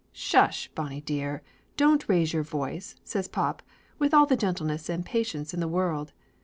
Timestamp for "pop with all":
3.27-4.25